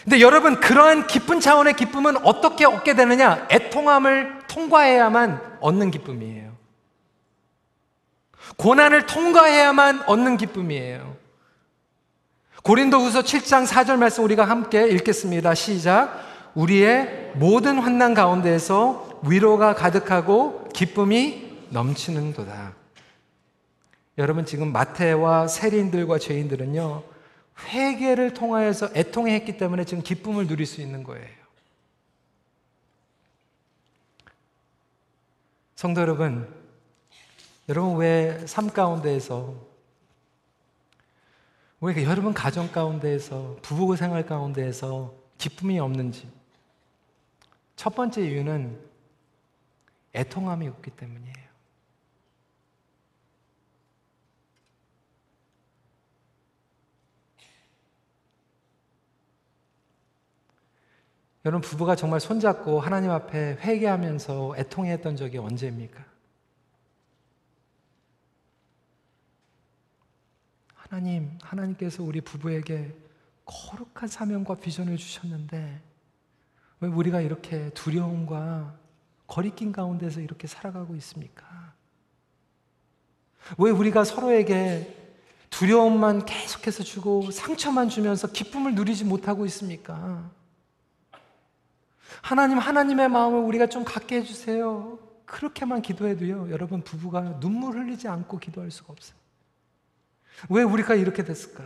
[0.04, 3.44] 근데 여러분, 그러한 기쁜 차원의 기쁨은 어떻게 얻게 되느냐?
[3.50, 6.52] 애통함을 통과해야만 얻는 기쁨이에요.
[8.56, 11.16] 고난을 통과해야만 얻는 기쁨이에요.
[12.66, 15.54] 고린도 후서 7장 4절 말씀 우리가 함께 읽겠습니다.
[15.54, 16.20] 시작.
[16.56, 22.74] 우리의 모든 환난 가운데에서 위로가 가득하고 기쁨이 넘치는도다.
[24.18, 27.04] 여러분 지금 마태와 세리인들과 죄인들은요
[27.68, 31.28] 회개를 통하여서 애통했기 때문에 지금 기쁨을 누릴 수 있는 거예요.
[35.76, 36.52] 성도 여러분,
[37.68, 39.54] 여러분 왜 삶 가운데에서
[41.80, 46.30] 왜 여러분 가정 가운데에서 부부 생활 가운데에서 기쁨이 없는지
[47.76, 48.80] 첫 번째 이유는
[50.14, 51.46] 애통함이 없기 때문이에요.
[61.44, 66.15] 여러분 부부가 정말 손잡고 하나님 앞에 회개하면서 애통했던 적이 언제입니까?
[70.88, 72.94] 하나님, 하나님께서 우리 부부에게
[73.44, 75.82] 거룩한 사명과 비전을 주셨는데
[76.80, 78.76] 왜 우리가 이렇게 두려움과
[79.26, 81.74] 거리낌 가운데서 이렇게 살아가고 있습니까?
[83.58, 84.94] 왜 우리가 서로에게
[85.50, 90.30] 두려움만 계속해서 주고 상처만 주면서 기쁨을 누리지 못하고 있습니까?
[92.22, 94.98] 하나님, 하나님의 마음을 우리가 좀 갖게 해주세요.
[95.24, 99.25] 그렇게만 기도해도요, 여러분 부부가 눈물 흘리지 않고 기도할 수가 없어요.
[100.48, 101.64] 왜 우리가 이렇게 됐을까?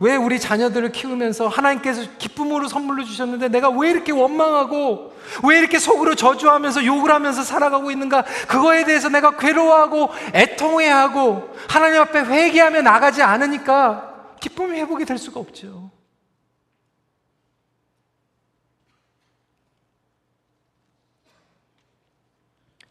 [0.00, 6.14] 왜 우리 자녀들을 키우면서 하나님께서 기쁨으로 선물로 주셨는데 내가 왜 이렇게 원망하고 왜 이렇게 속으로
[6.14, 8.22] 저주하면서 욕을 하면서 살아가고 있는가?
[8.48, 15.90] 그거에 대해서 내가 괴로워하고 애통해하고 하나님 앞에 회개하며 나가지 않으니까 기쁨이 회복이 될 수가 없죠.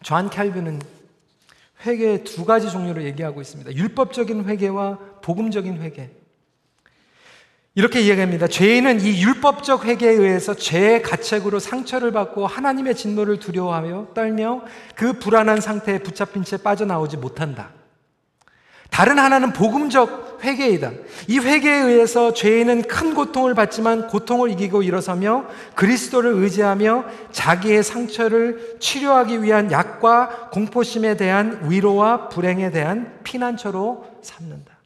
[0.01, 0.96] 존 캘빈은
[1.85, 3.73] 회개의 두 가지 종류를 얘기하고 있습니다.
[3.73, 6.09] 율법적인 회개와 복음적인 회개.
[7.75, 8.47] 이렇게 이야기합니다.
[8.47, 14.63] 죄인은 이 율법적 회개에 의해서 죄의 가책으로 상처를 받고 하나님의 진노를 두려워하며 떨며
[14.95, 17.76] 그 불안한 상태에 붙잡힌 채 빠져나오지 못한다.
[18.89, 20.91] 다른 하나는 복음적 회개이다.
[21.27, 25.45] 이 회개에 의해서 죄인은 큰 고통을 받지만 고통을 이기고 일어서며
[25.75, 34.77] 그리스도를 의지하며 자기의 상처를 치료하기 위한 약과 공포심에 대한 위로와 불행에 대한 피난처로 삼는다.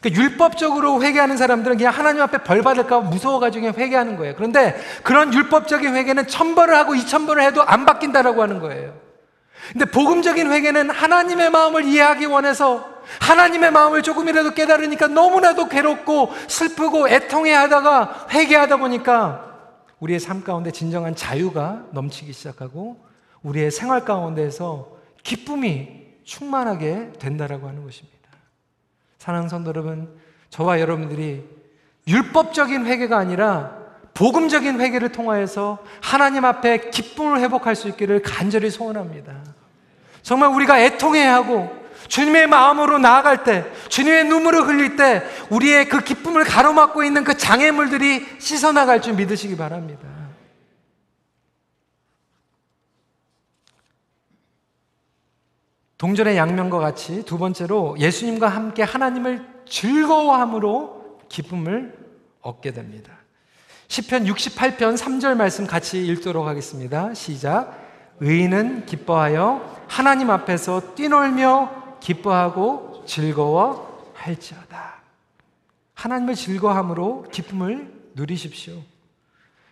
[0.00, 4.34] 그러니까 율법적으로 회개하는 사람들은 그냥 하나님 앞에 벌 받을까 무서워가지고 회개하는 거예요.
[4.36, 9.03] 그런데 그런 율법적인 회개는 천벌을 하고 이천벌을 해도 안 바뀐다라고 하는 거예요.
[9.72, 17.52] 근데 복음적인 회개는 하나님의 마음을 이해하기 원해서 하나님의 마음을 조금이라도 깨달으니까 너무나도 괴롭고 슬프고 애통해
[17.52, 19.54] 하다가 회개하다 보니까
[20.00, 23.04] 우리의 삶 가운데 진정한 자유가 넘치기 시작하고
[23.42, 28.14] 우리의 생활 가운데에서 기쁨이 충만하게 된다라고 하는 것입니다.
[29.18, 30.18] 사랑하는 성도 여러분,
[30.50, 31.44] 저와 여러분들이
[32.06, 33.83] 율법적인 회개가 아니라
[34.14, 39.34] 복음적인 회개를 통하여서 하나님 앞에 기쁨을 회복할 수 있기를 간절히 소원합니다.
[40.22, 46.44] 정말 우리가 애통해야 하고 주님의 마음으로 나아갈 때, 주님의 눈물을 흘릴 때 우리의 그 기쁨을
[46.44, 50.08] 가로막고 있는 그 장애물들이 씻어나갈 줄 믿으시기 바랍니다.
[55.98, 61.96] 동전의 양면과 같이 두 번째로 예수님과 함께 하나님을 즐거워함으로 기쁨을
[62.42, 63.23] 얻게 됩니다.
[63.94, 67.14] 10편 68편 3절 말씀 같이 읽도록 하겠습니다.
[67.14, 67.80] 시작.
[68.18, 74.94] 의인은 기뻐하여 하나님 앞에서 뛰놀며 기뻐하고 즐거워 할지어다.
[75.94, 78.82] 하나님을 즐거함으로 기쁨을 누리십시오.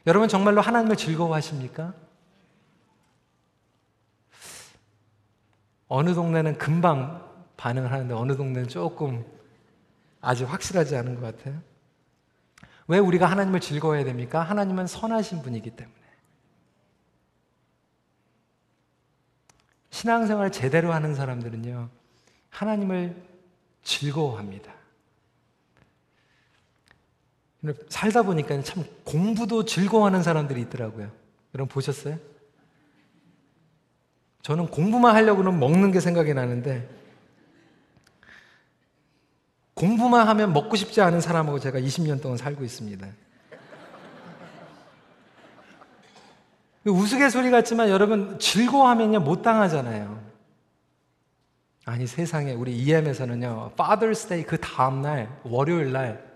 [0.07, 1.93] 여러분 정말로 하나님을 즐거워하십니까?
[5.89, 9.25] 어느 동네는 금방 반응을 하는데 어느 동네는 조금
[10.21, 11.72] 아직 확실하지 않은 것 같아요.
[12.93, 14.43] 왜 우리가 하나님을 즐거워해야 됩니까?
[14.43, 15.97] 하나님은 선하신 분이기 때문에.
[19.89, 21.89] 신앙생활 제대로 하는 사람들은요,
[22.51, 23.17] 하나님을
[23.83, 24.75] 즐거워합니다.
[27.89, 31.11] 살다 보니까 참 공부도 즐거워하는 사람들이 있더라고요.
[31.55, 32.19] 여러분 보셨어요?
[34.43, 36.87] 저는 공부만 하려고는 먹는 게 생각이 나는데
[39.83, 43.05] 공부만 하면 먹고 싶지 않은 사람하고 제가 20년 동안 살고 있습니다.
[46.85, 50.23] 우스갯소리 같지만 여러분 즐거워하면요 못 당하잖아요.
[51.85, 56.33] 아니 세상에 우리 EM에서는요 Father's Day 그 다음 날 월요일 날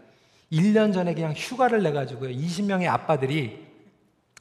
[0.51, 2.31] 1년 전에 그냥 휴가를 내 가지고요.
[2.31, 3.65] 20명의 아빠들이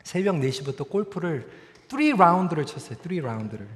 [0.01, 1.47] 새벽 4시부터 골프를
[1.89, 2.97] 3라운드를 쳤어요.
[2.97, 3.67] 3라운드를.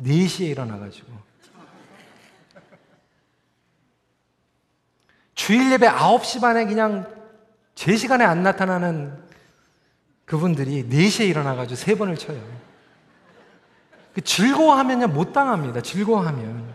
[0.00, 1.27] 4시에 일어나 가지고.
[5.48, 7.10] 주일 예배 9시 반에 그냥
[7.74, 9.18] 제 시간에 안 나타나는
[10.26, 12.38] 그분들이 4시에 일어나가지고 세 번을 쳐요.
[14.12, 15.80] 그 즐거워하면요, 못 당합니다.
[15.80, 16.74] 즐거워하면.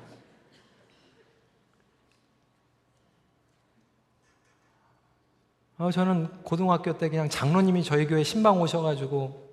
[5.78, 9.52] 어, 저는 고등학교 때 그냥 장로님이 저희 교회 신방 오셔가지고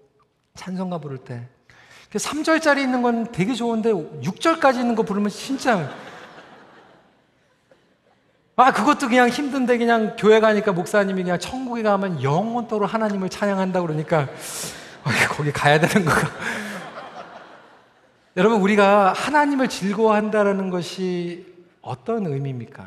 [0.54, 1.46] 찬송가 부를 때
[2.10, 5.94] 3절짜리 있는 건 되게 좋은데 6절까지 있는 거 부르면 진짜
[8.60, 14.28] 아 그것도 그냥 힘든데 그냥 교회 가니까 목사님이 그냥 천국에 가면 영원토록 하나님을 찬양한다 그러니까
[15.02, 16.28] 어, 거기 가야 되는 거가
[18.36, 21.46] 여러분 우리가 하나님을 즐거워한다라는 것이
[21.80, 22.82] 어떤 의미입니까?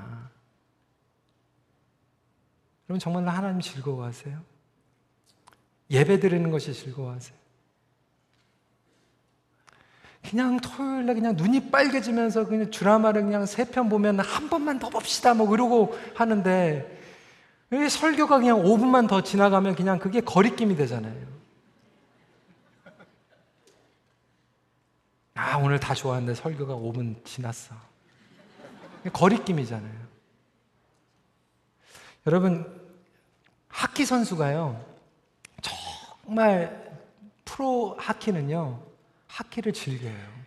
[2.88, 4.40] 여러분 정말 하나님 즐거워하세요?
[5.90, 7.43] 예배 드리는 것이 즐거워하세요?
[10.30, 14.90] 그냥 토요일 날 그냥 눈이 빨개지면서 그냥 드라마를 그냥 세 편 보면 한 번만 더
[14.90, 17.00] 봅시다 뭐 이러고 하는데
[17.70, 21.34] 왜 설교가 그냥 5분만 더 지나가면 그냥 그게 거리낌이 되잖아요.
[25.36, 27.76] 아, 오늘 다 좋았는데 설교가 5분 지났어.
[29.12, 30.04] 거리낌이잖아요.
[32.28, 32.82] 여러분,
[33.68, 34.80] 하키 선수가요,
[35.62, 36.96] 정말
[37.44, 38.80] 프로 하키는요,
[39.34, 40.44] 하키를 즐겨요.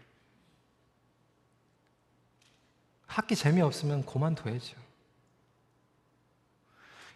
[3.06, 4.76] 하키 재미없으면 그만둬야죠.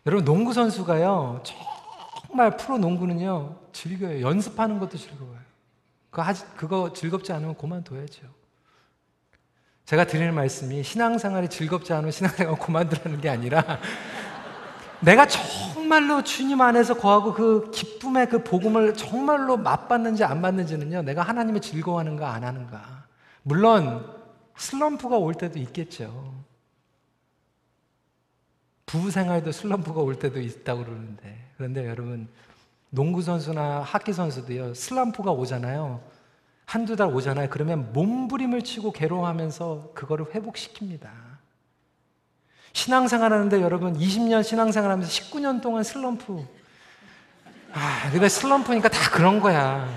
[0.06, 1.42] 여러분, 농구 선수가요,
[2.26, 4.20] 정말 프로 농구는요, 즐겨요.
[4.26, 5.38] 연습하는 것도 즐거워요.
[6.10, 8.22] 그거, 하지, 그거 즐겁지 않으면 그만둬야죠.
[9.84, 13.80] 제가 드리는 말씀이 신앙생활이 즐겁지 않으면 신앙생활 그만두라는 게 아니라
[15.02, 21.60] 내가 정말로 주님 안에서 거하고 그 기쁨의 그 복음을 정말로 맛봤는지 안 봤는지는요, 내가 하나님을
[21.60, 23.04] 즐거워하는가 안 하는가.
[23.42, 24.06] 물론,
[24.56, 26.34] 슬럼프가 올 때도 있겠죠.
[28.84, 31.50] 부부 생활도 슬럼프가 올 때도 있다고 그러는데.
[31.56, 32.28] 그런데 여러분,
[32.90, 36.02] 농구선수나 하키선수도요, 슬럼프가 오잖아요.
[36.66, 37.48] 한두 달 오잖아요.
[37.50, 41.29] 그러면 몸부림을 치고 괴로워하면서 그거를 회복시킵니다.
[42.72, 46.44] 신앙생활 하는데 여러분 20년 신앙생활 하면서 19년 동안 슬럼프.
[47.72, 49.88] 아, 근데 슬럼프니까 다 그런 거야.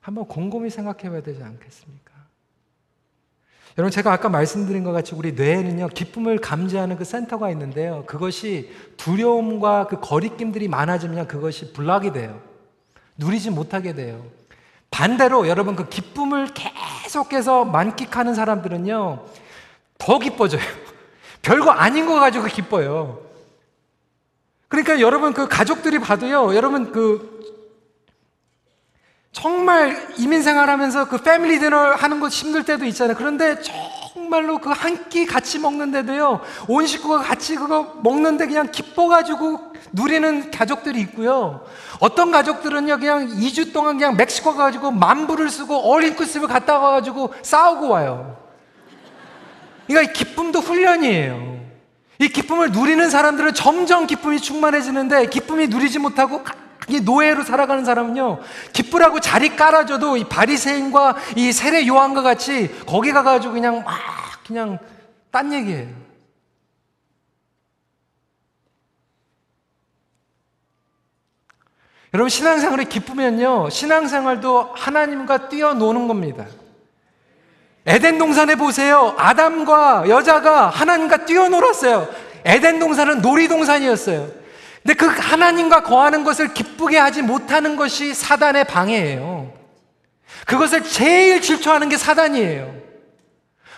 [0.00, 2.12] 한번 곰곰이 생각해 봐야 되지 않겠습니까?
[3.78, 8.04] 여러분, 제가 아까 말씀드린 것 같이 우리 뇌에는요, 기쁨을 감지하는 그 센터가 있는데요.
[8.06, 12.40] 그것이 두려움과 그 거리낌들이 많아지면 그것이 블락이 돼요.
[13.18, 14.24] 누리지 못하게 돼요.
[14.90, 19.24] 반대로 여러분 그 기쁨을 계속해서 만끽하는 사람들은요,
[19.98, 20.62] 더 기뻐져요.
[21.42, 23.20] 별거 아닌 거 가지고 기뻐요.
[24.68, 27.36] 그러니까 여러분 그 가족들이 봐도요, 여러분 그
[29.32, 33.16] 정말 이민 생활하면서 그 패밀리 디너 하는 거 힘들 때도 있잖아요.
[33.16, 33.60] 그런데
[34.16, 39.60] 정말로 그 한 끼 같이 먹는데도요, 온 식구가 같이 그거 먹는데 그냥 기뻐가지고
[39.92, 41.66] 누리는 가족들이 있고요.
[42.00, 48.38] 어떤 가족들은요, 그냥 2주 동안 그냥 멕시코 가가지고 만불을 쓰고 얼인크스를 갔다 와가지고 싸우고 와요.
[49.86, 51.60] 그러니까 기쁨도 훈련이에요.
[52.18, 56.42] 이 기쁨을 누리는 사람들은 점점 기쁨이 충만해지는데 기쁨이 누리지 못하고
[56.88, 58.40] 이 노예로 살아가는 사람은요
[58.72, 63.94] 기쁘라고 자리 깔아줘도 이 바리새인과 이 세례 요한과 같이 거기 가가지고 그냥 막
[64.46, 64.78] 그냥
[65.30, 65.88] 딴 얘기해요.
[72.14, 76.46] 여러분 신앙생활이 기쁘면요 신앙생활도 하나님과 뛰어노는 겁니다.
[77.86, 79.14] 에덴 동산에 보세요.
[79.16, 82.08] 아담과 여자가 하나님과 뛰어놀았어요.
[82.44, 84.28] 에덴 동산은 놀이동산이었어요.
[84.86, 89.52] 근데 그 하나님과 거하는 것을 기쁘게 하지 못하는 것이 사단의 방해예요.
[90.46, 92.72] 그것을 제일 질투하는 게 사단이에요.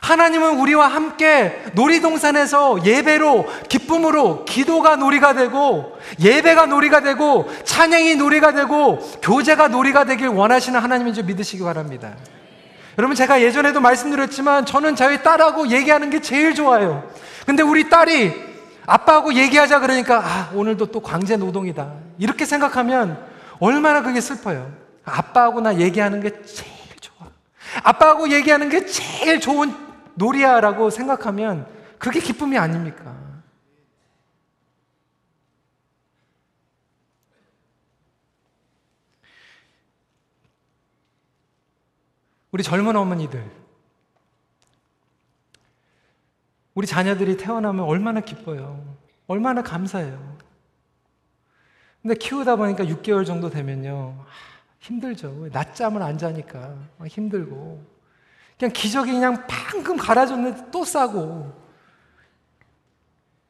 [0.02, 8.98] 하나님은 우리와 함께 놀이동산에서 예배로, 기쁨으로, 기도가 놀이가 되고, 예배가 놀이가 되고, 찬양이 놀이가 되고,
[9.22, 12.16] 교제가 놀이가 되길 원하시는 하나님인 줄 믿으시기 바랍니다.
[12.98, 17.10] 여러분, 제가 예전에도 말씀드렸지만, 저는 저희 딸하고 얘기하는 게 제일 좋아요.
[17.46, 18.47] 근데 우리 딸이
[18.88, 21.92] 아빠하고 얘기하자 그러니까, 아, 오늘도 또 광제 노동이다.
[22.16, 23.22] 이렇게 생각하면
[23.60, 24.72] 얼마나 그게 슬퍼요.
[25.04, 27.28] 아빠하고 나 얘기하는 게 제일 좋아.
[27.82, 29.74] 아빠하고 얘기하는 게 제일 좋은
[30.14, 31.66] 놀이야라고 생각하면
[31.98, 33.14] 그게 기쁨이 아닙니까?
[42.50, 43.44] 우리 젊은 어머니들,
[46.78, 48.80] 우리 자녀들이 태어나면 얼마나 기뻐요.
[49.26, 50.38] 얼마나 감사해요.
[52.00, 54.24] 근데 키우다 보니까 6개월 정도 되면요.
[54.78, 55.48] 힘들죠.
[55.50, 57.84] 낮잠을 안 자니까 힘들고.
[58.56, 61.52] 그냥 기저귀 그냥 방금 갈아줬는데 또 싸고.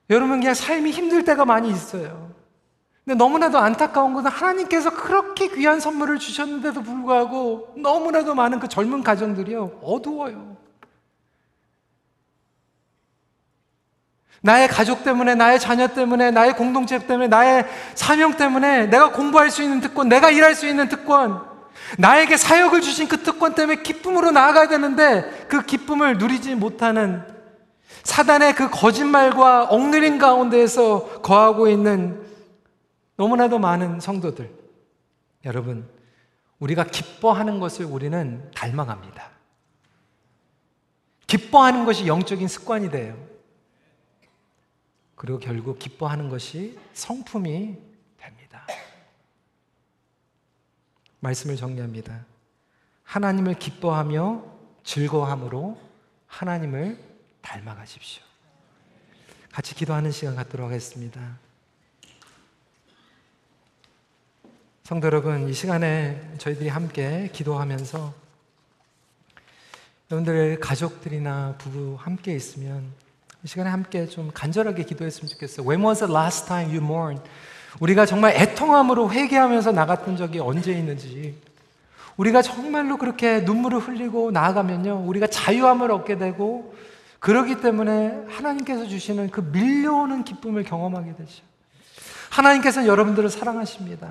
[0.09, 2.33] 여러분 그냥 삶이 힘들 때가 많이 있어요.
[3.05, 9.81] 근데 너무나도 안타까운 것은 하나님께서 그렇게 귀한 선물을 주셨는데도 불구하고 너무나도 많은 그 젊은 가정들이요.
[9.83, 10.57] 어두워요.
[14.41, 19.63] 나의 가족 때문에, 나의 자녀 때문에, 나의 공동체 때문에, 나의 사명 때문에, 내가 공부할 수
[19.63, 21.49] 있는 특권, 내가 일할 수 있는 특권,
[21.97, 27.25] 나에게 사역을 주신 그 특권 때문에 기쁨으로 나아가야 되는데 그 기쁨을 누리지 못하는
[28.03, 32.23] 사단의 그 거짓말과 억누린 가운데에서 거하고 있는
[33.17, 34.51] 너무나도 많은 성도들.
[35.45, 35.89] 여러분,
[36.59, 39.31] 우리가 기뻐하는 것을 우리는 닮아갑니다.
[41.27, 43.17] 기뻐하는 것이 영적인 습관이 돼요.
[45.19, 47.77] 그리고 결국 기뻐하는 것이 성품이
[48.17, 48.67] 됩니다.
[51.19, 52.25] 말씀을 정리합니다.
[53.03, 54.45] 하나님을 기뻐하며
[54.85, 55.79] 즐거함으로
[56.29, 57.03] 하나님을
[57.43, 58.23] 닮아가십시오.
[59.51, 61.37] 같이 기도하는 시간 갖도록 하겠습니다.
[64.85, 68.15] 성도 여러분, 이 시간에 저희들이 함께 기도하면서
[70.11, 73.08] 여러분들 가족들이나 부부 함께 있으면
[73.49, 75.67] 이 시간에 함께 좀 간절하게 기도했으면 좋겠어요.
[75.67, 77.23] When was the last time you mourned?
[77.81, 81.35] 우리가 정말 애통함으로 회개하면서 나갔던 적이 언제 있는지
[82.19, 85.03] 우리가 정말로 그렇게 눈물을 흘리고 나아가면요.
[85.07, 86.75] 우리가 자유함을 얻게 되고
[87.21, 91.43] 그러기 때문에 하나님께서 주시는 그 밀려오는 기쁨을 경험하게 되죠.
[92.29, 94.11] 하나님께서는 여러분들을 사랑하십니다.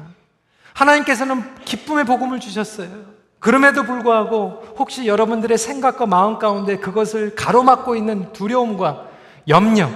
[0.73, 2.89] 하나님께서는 기쁨의 복음을 주셨어요.
[3.37, 9.06] 그럼에도 불구하고 혹시 여러분들의 생각과 마음 가운데 그것을 가로막고 있는 두려움과
[9.47, 9.89] 염려,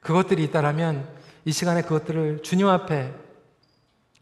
[0.00, 1.06] 그것들이 있다라면
[1.44, 3.12] 이 시간에 그것들을 주님 앞에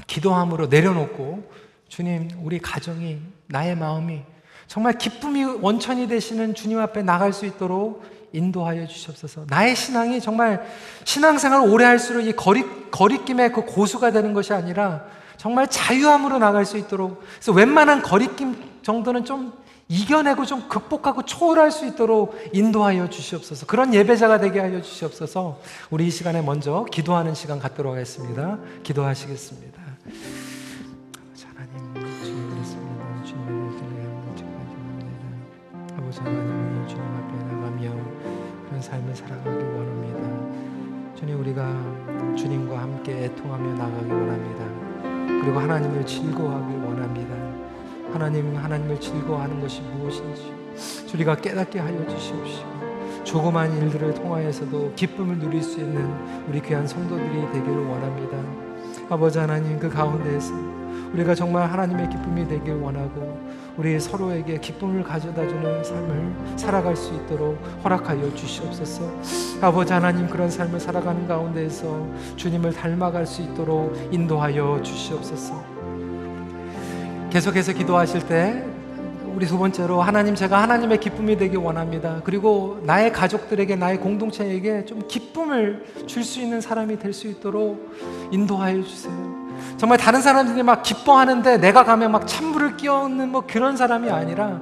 [0.07, 1.51] 기도함으로 내려놓고
[1.89, 4.23] 주님, 우리 가정이, 나의 마음이
[4.67, 8.03] 정말 기쁨이 원천이 되시는 주님 앞에 나갈 수 있도록
[8.33, 9.45] 인도하여 주시옵소서.
[9.49, 10.67] 나의 신앙이 정말
[11.05, 15.05] 신앙생활을 오래 할수록 이 거리, 거리낌의 그 고수가 되는 것이 아니라
[15.37, 19.53] 정말 자유함으로 나갈 수 있도록 그래서 웬만한 거리낌 정도는 좀
[19.89, 23.66] 이겨내고 좀 극복하고 초월할 수 있도록 인도하여 주시옵소서.
[23.66, 25.61] 그런 예배자가 되게 하여 주시옵소서.
[25.91, 28.59] 우리 이 시간에 먼저 기도하는 시간 갖도록 하겠습니다.
[28.82, 29.82] 기도하시겠습니다.
[31.55, 33.24] 하나님, 주님 그렇습니다.
[33.24, 33.76] 주님을
[34.37, 35.97] 기도합니다.
[35.99, 37.91] 아버지 하나님, 주님 앞에 나가며
[38.66, 41.16] 그런 삶을 살아가기 원합니다.
[41.16, 41.62] 주님, 우리가
[42.37, 44.64] 주님과 함께 애통하며 나가기 원합니다.
[45.43, 46.07] 그리고 하나님을
[46.43, 46.84] 원합니다.
[48.15, 50.53] 하나님, 하나님을 즐거워하는 것이 무엇인지
[51.15, 52.75] 우리가 깨닫게 하여 주시옵시고
[53.25, 56.09] 조그만 일들을 통하여서도 기쁨을 누릴 수 있는
[56.49, 58.39] 우리 귀한 성도들이 되기를 원합니다.
[59.11, 60.55] 아버지 하나님 그 가운데에서
[61.12, 63.39] 우리가 정말 하나님의 기쁨이 되길 원하고
[63.77, 69.11] 우리 서로에게 기쁨을 가져다주는 삶을 살아갈 수 있도록 허락하여 주시옵소서.
[69.61, 72.07] 아버지 하나님 그런 삶을 살아가는 가운데에서
[72.37, 75.74] 주님을 닮아갈 수 있도록 인도하여 주시옵소서.
[77.35, 78.64] 계속해서 기도하실 때
[79.35, 82.20] 우리 두 번째로 하나님 제가 하나님의 기쁨이 되기 원합니다.
[82.22, 87.93] 그리고 나의 가족들에게 나의 공동체에게 좀 기쁨을 줄 수 있는 사람이 될 수 있도록
[88.30, 89.12] 인도하여 주세요.
[89.78, 94.61] 정말 다른 사람들이 막 기뻐하는데 내가 가면 막 찬물을 끼얹는 뭐 그런 사람이 아니라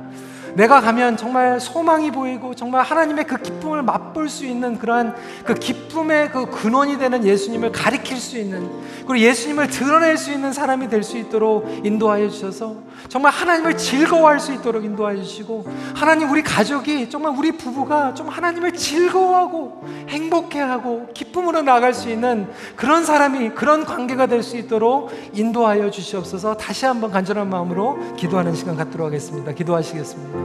[0.55, 6.31] 내가 가면 정말 소망이 보이고 정말 하나님의 그 기쁨을 맛볼 수 있는 그러한 그 기쁨의
[6.31, 8.69] 그 근원이 되는 예수님을 가리킬 수 있는
[9.07, 12.77] 그리고 예수님을 드러낼 수 있는 사람이 될 수 있도록 인도하여 주셔서
[13.09, 18.73] 정말 하나님을 즐거워할 수 있도록 인도하여 주시고 하나님 우리 가족이 정말 우리 부부가 좀 하나님을
[18.75, 22.47] 즐거워하고 행복해하고 기쁨으로 나갈 수 있는
[22.77, 28.77] 그런 사람이 그런 관계가 될 수 있도록 인도하여 주시옵소서 다시 한번 간절한 마음으로 기도하는 시간
[28.77, 29.53] 갖도록 하겠습니다.
[29.53, 30.42] 기도하시겠습니다.